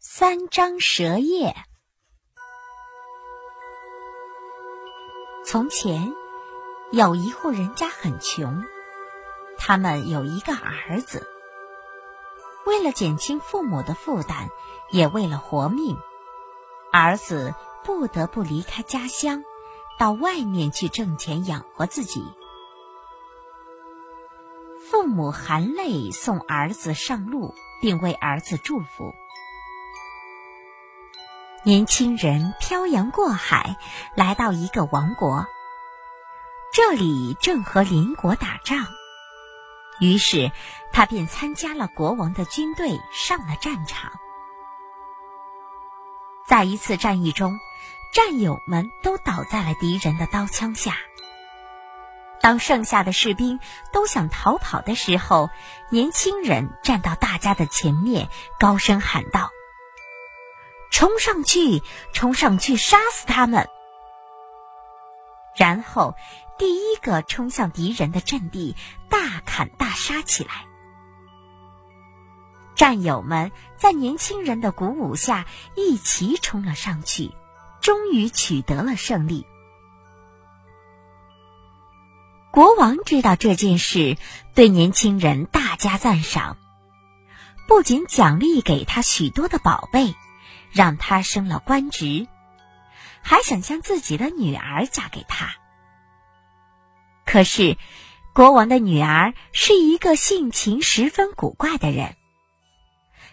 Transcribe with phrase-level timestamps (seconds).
[0.00, 1.56] 三张蛇叶。
[5.44, 6.12] 从前
[6.92, 8.62] 有一户人家很穷，
[9.58, 11.28] 他们有一个儿子。
[12.64, 14.50] 为了减轻父母的负担，
[14.92, 15.98] 也为了活命，
[16.92, 19.42] 儿子不得不离开家乡，
[19.98, 22.24] 到外面去挣钱养活自己。
[24.88, 29.12] 父母含泪送儿子上路，并为儿子祝福。
[31.68, 33.76] 年轻人漂洋过海，
[34.14, 35.46] 来到一个王国。
[36.72, 38.86] 这里正和邻国打仗，
[40.00, 40.50] 于是
[40.94, 44.12] 他便参加了国王的军队，上了战场。
[46.46, 47.58] 在一次战役中，
[48.14, 50.94] 战友们都倒在了敌人的刀枪下。
[52.40, 53.60] 当剩下的士兵
[53.92, 55.50] 都想逃跑的时候，
[55.90, 59.50] 年轻人站到大家的前面，高声喊道。
[60.90, 63.68] 冲上去，冲上去，杀死他们！
[65.56, 66.14] 然后，
[66.58, 68.76] 第一个冲向敌人的阵地，
[69.08, 70.66] 大砍大杀起来。
[72.74, 77.32] 战友们在年轻人的鼓舞下，一齐冲了上去，
[77.80, 79.46] 终于取得了胜利。
[82.50, 84.16] 国王知道这件事，
[84.54, 86.56] 对年轻人大加赞赏，
[87.66, 90.14] 不仅奖励给他许多的宝贝。
[90.78, 92.28] 让他升了官职，
[93.20, 95.56] 还想将自己的女儿嫁给他。
[97.26, 97.76] 可是，
[98.32, 102.14] 国王的女儿是一个性情十分古怪的人。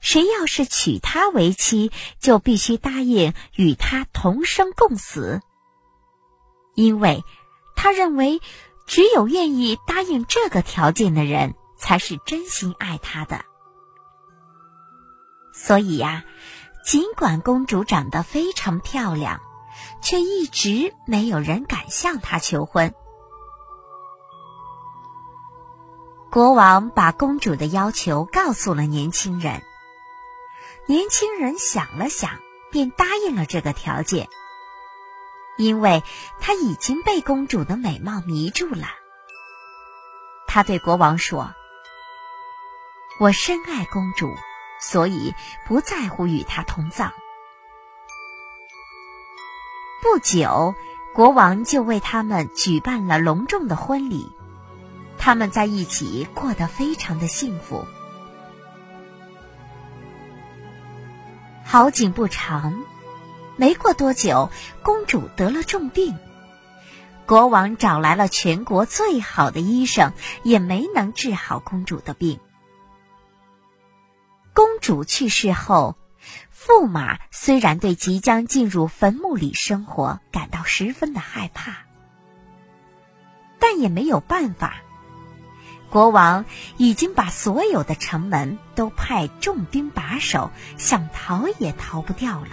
[0.00, 5.40] 谁要是娶她为妻，就必须答应与她同生共死。
[6.76, 7.24] 因为，
[7.74, 8.40] 他认为
[8.86, 13.44] 只有愿意答应这个条件的人，才是真心爱他的。
[15.52, 16.24] 所以呀。
[16.84, 19.40] 尽管公主长得非常漂亮，
[20.00, 22.94] 却一直没有人敢向她求婚。
[26.30, 29.62] 国王把公主的要求告诉了年轻人，
[30.86, 34.28] 年轻人想了想，便答应了这个条件，
[35.58, 36.02] 因为
[36.40, 38.88] 他已经被公主的美貌迷住了。
[40.46, 41.54] 他对国王说
[43.20, 44.34] ：“我深爱公主。”
[44.82, 45.32] 所以
[45.66, 47.12] 不在乎与他同葬。
[50.02, 50.74] 不久，
[51.14, 54.32] 国王就为他们举办了隆重的婚礼，
[55.16, 57.86] 他们在一起过得非常的幸福。
[61.64, 62.82] 好景不长，
[63.56, 64.50] 没过多久，
[64.82, 66.18] 公主得了重病，
[67.24, 70.12] 国王找来了全国最好的医生，
[70.42, 72.40] 也没能治好公主的病。
[74.54, 75.96] 公主去世后，
[76.54, 81.78] 驸马虽然对即将进入坟墓里生活感到十分的害怕，
[83.58, 84.76] 但也没有办法。
[85.88, 86.44] 国王
[86.76, 92.50] 已经把所有的城门都派重兵把守，想逃也逃不掉了。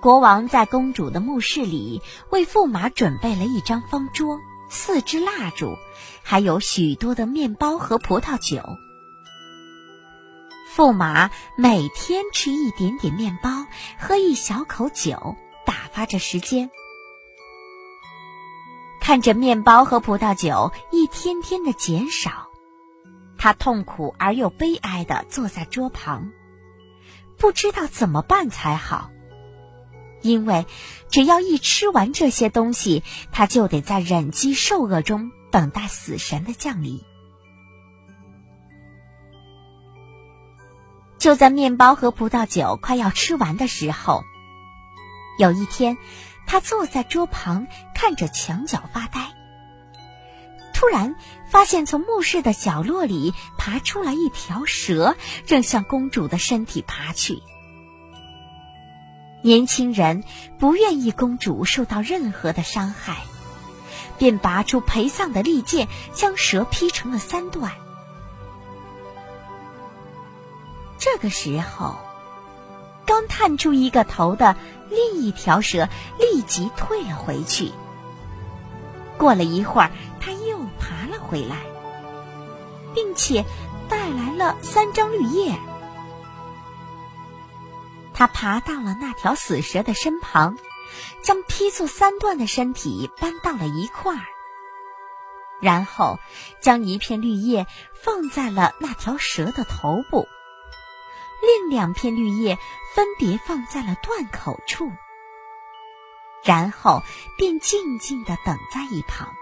[0.00, 4.40] 国王在公主的墓室里为驸马准备了一张方桌。
[4.72, 5.76] 四支蜡烛，
[6.22, 8.78] 还有许多的面包和葡萄酒。
[10.74, 13.66] 驸马每天吃一点点面包，
[14.00, 16.70] 喝一小口酒，打发着时间。
[18.98, 22.48] 看着面包和葡萄酒一天天的减少，
[23.36, 26.32] 他痛苦而又悲哀的坐在桌旁，
[27.36, 29.10] 不知道怎么办才好。
[30.22, 30.66] 因为，
[31.10, 33.02] 只要一吃完这些东西，
[33.32, 37.00] 他就得在忍饥受饿中等待死神的降临。
[41.18, 44.24] 就在面包和葡萄酒快要吃完的时候，
[45.38, 45.96] 有一天，
[46.46, 49.32] 他坐在桌旁看着墙角发呆，
[50.74, 51.14] 突然
[51.48, 55.14] 发现从墓室的角落里爬出来一条蛇，
[55.46, 57.40] 正向公主的身体爬去。
[59.42, 60.22] 年轻人
[60.58, 63.16] 不愿意公主受到任何的伤害，
[64.16, 67.72] 便拔出陪葬的利剑，将蛇劈成了三段。
[70.96, 71.96] 这个时候，
[73.04, 74.56] 刚探出一个头的
[74.88, 75.88] 另一条蛇
[76.20, 77.72] 立即退了回去。
[79.18, 79.90] 过了一会儿，
[80.20, 81.56] 它又爬了回来，
[82.94, 83.44] 并且
[83.88, 85.58] 带来了三张绿叶。
[88.14, 90.58] 他爬到了那条死蛇的身旁，
[91.22, 94.24] 将劈作三段的身体搬到了一块儿。
[95.60, 96.18] 然后
[96.60, 100.26] 将一片绿叶放在了那条蛇的头部，
[101.40, 102.58] 另两片绿叶
[102.94, 104.90] 分别放在了断口处，
[106.42, 107.02] 然后
[107.38, 109.32] 便静静的等在一旁。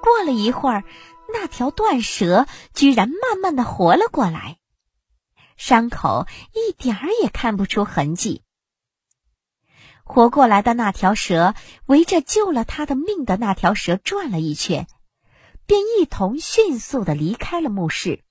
[0.00, 0.84] 过了一会儿，
[1.28, 4.58] 那条断蛇居然慢慢的活了过来，
[5.56, 8.42] 伤口一点儿也看不出痕迹。
[10.04, 11.54] 活过来的那条蛇
[11.86, 14.86] 围着救了他的命的那条蛇转了一圈，
[15.66, 18.22] 便一同迅速的离开了墓室。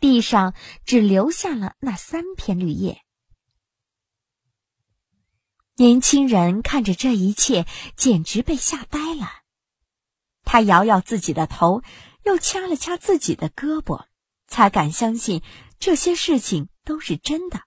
[0.00, 0.54] 地上
[0.84, 3.02] 只留下了那三片绿叶。
[5.74, 7.66] 年轻人看着这一切，
[7.96, 9.28] 简直被吓呆了。
[10.42, 11.82] 他摇摇自己的头，
[12.22, 14.06] 又掐了掐自己的胳膊，
[14.46, 15.42] 才敢相信
[15.78, 17.62] 这些事情都是真的。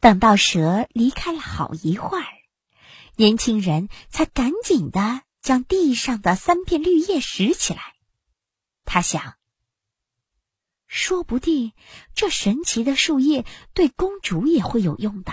[0.00, 2.26] 等到蛇离开了好一会儿，
[3.16, 7.94] 年轻人才赶紧的将地上的三片绿叶拾起来。
[8.84, 9.34] 他想，
[10.88, 11.72] 说不定
[12.14, 15.32] 这神奇的树叶对公主也会有用的。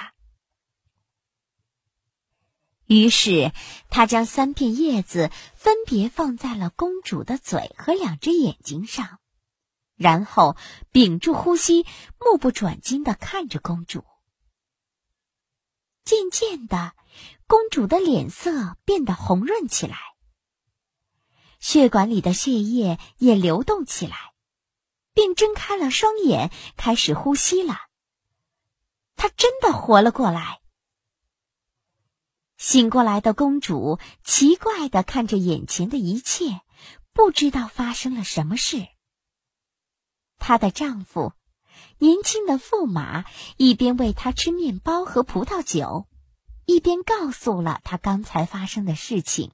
[2.86, 3.52] 于是，
[3.90, 9.20] 他将三片叶子分别放在了公主的嘴和两只眼睛上，
[10.00, 10.56] 然后
[10.92, 11.86] 屏住呼吸，
[12.20, 14.06] 目不转睛的看着公主。
[16.06, 16.94] 渐渐的，
[17.48, 19.98] 公主的脸色变得红润起来，
[21.60, 24.34] 血管里的血液也流动起来，
[25.14, 27.78] 并睁开了双眼，开始呼吸了。
[29.18, 30.62] 她真的活了过来。
[32.58, 36.62] 醒过来的公主奇怪的看着眼前的一切，
[37.12, 38.88] 不知道发生了什么事。
[40.40, 41.34] 她的丈夫，
[42.00, 43.26] 年轻的驸马，
[43.58, 46.08] 一边喂她吃面包和葡萄酒，
[46.66, 49.52] 一边告诉了她刚才发生的事情。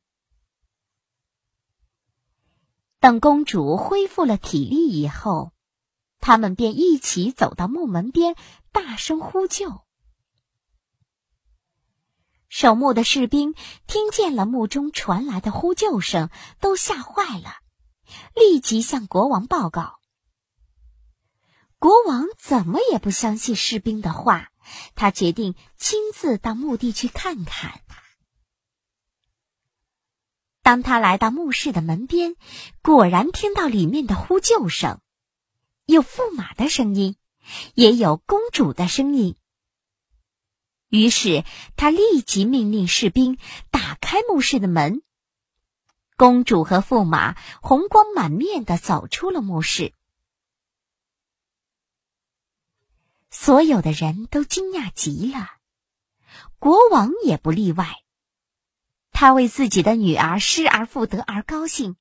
[3.00, 5.52] 等公主恢复了体力以后，
[6.20, 8.36] 他们便一起走到木门边，
[8.72, 9.82] 大声呼救。
[12.48, 13.54] 守墓的士兵
[13.86, 16.30] 听见了墓中传来的呼救声，
[16.60, 17.58] 都吓坏了，
[18.34, 20.00] 立即向国王报告。
[21.86, 24.50] 国王怎么也不相信士兵的话，
[24.96, 27.80] 他决定亲自到墓地去看看。
[30.64, 32.38] 当他来到墓室的门边，
[32.82, 35.00] 果然听到里面的呼救声，
[35.86, 37.18] 有驸马的声音，
[37.76, 39.36] 也有公主的声音。
[40.90, 41.44] 于是
[41.76, 43.38] 他立即命令士兵
[43.70, 45.04] 打开墓室的门。
[46.18, 49.94] 公主和驸马红光满面的走出了墓室。
[53.38, 55.58] 所有的人都惊讶极了，
[56.58, 58.02] 国王也不例外。
[59.12, 61.98] 他为自己的女儿失而复得而高兴，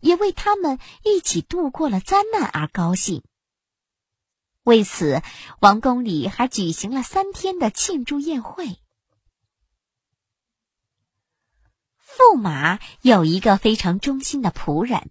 [0.00, 3.22] 也为他们一起度过了灾难而高兴。
[4.62, 5.20] 为此，
[5.60, 8.78] 王宫里还举行了三天的庆祝宴会。
[12.16, 15.10] 驸马有一个非常忠心的仆人，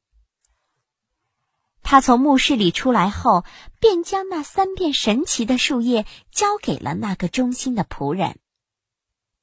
[1.89, 3.45] 他从墓室里出来后，
[3.79, 8.39] 便将那三片神奇的树叶交给了那个忠心的仆人，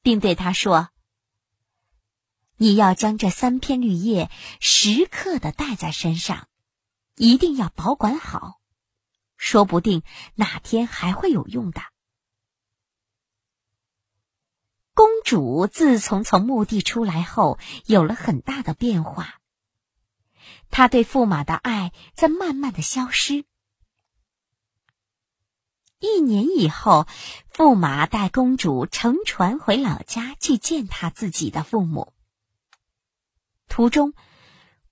[0.03, 0.91] 并对他说
[2.59, 4.31] ：“你要将这三片绿叶
[4.61, 6.49] 时刻的带在身上，
[7.17, 8.61] 一定要保管好。”
[9.39, 10.03] 说不定
[10.35, 11.81] 哪天还会有用的。
[14.93, 19.41] 公主自从从墓地出来后，有了很大的变化。
[20.77, 23.45] 他对驸马的爱在慢慢的消失。
[26.01, 27.07] 一年以后，
[27.55, 32.13] 驸马带公主乘船回老家去见他自己的父母。
[33.69, 34.15] 途中，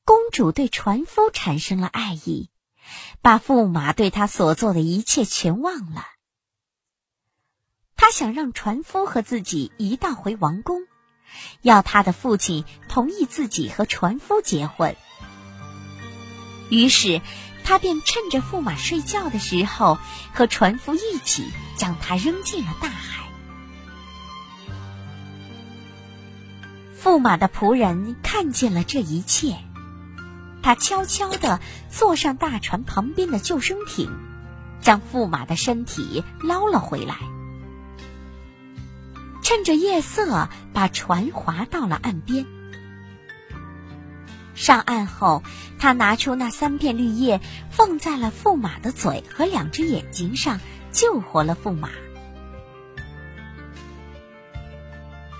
[0.04, 2.48] 公主对船夫产生了爱意。
[3.20, 6.04] 把驸马对他所做的一切全忘了。
[7.96, 10.82] 他想让船夫和自己一道回王宫，
[11.60, 14.96] 要他的父亲同意自己和船夫结婚。
[16.72, 17.20] 于是，
[17.64, 19.98] 他便趁着驸马睡觉的时候，
[20.32, 21.44] 和船夫一起
[21.76, 23.28] 将他扔进了大海。
[26.98, 29.58] 驸马的仆人看见了这一切。
[30.62, 31.60] 他悄悄地
[31.90, 34.10] 坐上大船旁边的救生艇，
[34.80, 37.16] 将驸马的身体捞了回来。
[39.42, 42.46] 趁着夜色，把船划到了岸边。
[44.62, 45.42] 上岸后，
[45.80, 50.60] 他拿出那三片绿叶，放在了驸马的嘴和两只眼睛上，
[50.92, 51.88] 救活了驸马。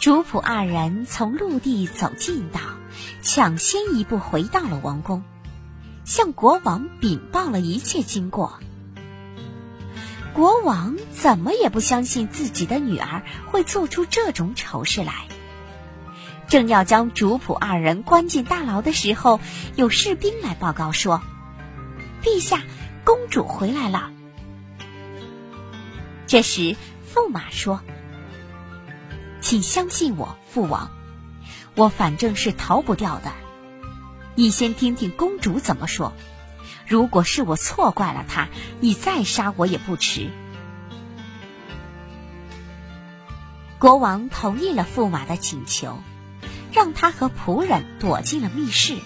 [0.01, 2.59] 主仆二人从陆地走近道，
[3.23, 5.23] 抢先一步回到了王宫，
[6.05, 8.59] 向国王禀报了一切经过。
[10.35, 15.29] 国王怎么也不相信自己的女儿会做出这种丑事来。
[16.53, 19.41] 正要将主仆二人关进大牢的时候，
[19.75, 21.23] 有士兵来报告说
[22.23, 22.63] ：“陛下，
[23.05, 24.11] 公主回来了。”
[26.29, 26.77] 这时，
[27.15, 27.81] 驸马说
[29.41, 30.91] ：“请相信我，父王，
[31.75, 33.33] 我反正是逃不掉的。
[34.35, 36.13] 你先听听公主怎么说。
[36.87, 40.29] 如果是我错怪了她，你再杀我也不迟。”
[43.81, 45.99] 国王同意了驸马的请求。
[46.73, 48.97] 让他和仆人躲进了密室。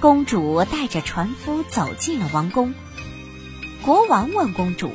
[0.00, 2.74] 公主带着船夫走进了王宫。
[3.82, 4.92] 国王问公主：“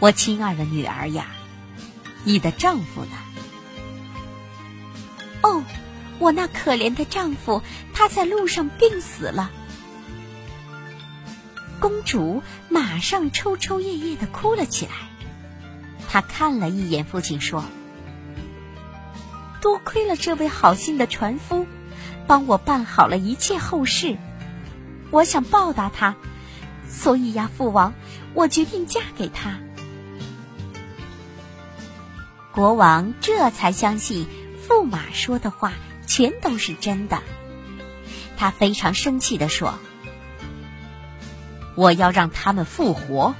[0.00, 1.28] 我亲爱的女儿呀，
[2.24, 3.16] 你的丈夫呢
[5.42, 5.62] ？”“哦，
[6.18, 7.62] 我那可怜的丈夫，
[7.94, 9.50] 他在路上病死了。”
[11.78, 14.92] 公主马上抽抽噎噎的哭了起来。
[16.08, 17.64] 她看了一眼父亲，说。
[19.60, 21.66] 多亏了这位好心的船夫，
[22.26, 24.16] 帮我办好了一切后事。
[25.10, 26.16] 我想报答他，
[26.88, 27.94] 所以呀，父王，
[28.34, 29.58] 我决定嫁给他。
[32.52, 34.26] 国王这才相信
[34.66, 35.74] 驸马说的话
[36.06, 37.22] 全都是真的。
[38.36, 39.78] 他非常生气的说
[41.76, 43.34] ：“我要让他们复活。”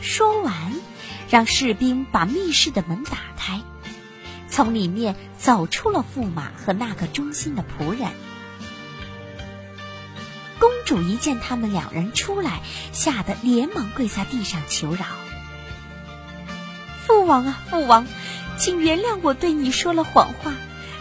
[0.00, 0.54] 说完，
[1.30, 3.60] 让士兵把密室的门打开。
[4.52, 8.10] 从里面走出了驸马和那个忠心的仆人。
[10.58, 12.60] 公主一见他们两人出来，
[12.92, 15.06] 吓得连忙跪在地上求饶
[17.06, 18.06] ：“父王啊，父王，
[18.58, 20.52] 请原谅我对你说了谎话，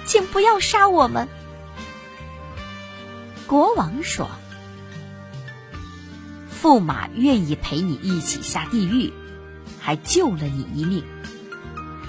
[0.06, 1.28] 请不要杀我们。”
[3.48, 4.30] 国王说
[6.64, 9.12] ：“驸马愿意陪你一起下地狱，
[9.82, 11.04] 还救了你一命。”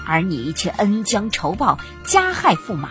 [0.05, 2.89] 而你却恩将仇报，加害驸马，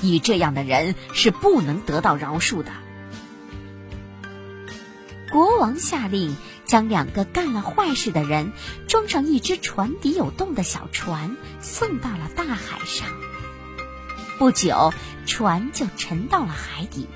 [0.00, 2.72] 你这样的人是不能得到饶恕的。
[5.30, 8.52] 国王下令将两个干了坏事的人
[8.86, 13.08] 装上一只船底有洞的小船，送到了大海上。
[14.38, 14.92] 不久，
[15.24, 17.08] 船就沉到了海底。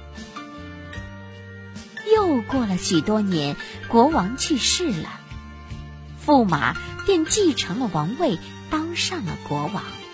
[2.14, 3.56] 又过了许多年，
[3.88, 5.08] 国王去世了，
[6.24, 6.74] 驸马
[7.04, 8.38] 便继承了王位。
[8.70, 10.05] 当上了国王。